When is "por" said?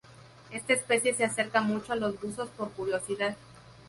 2.57-2.71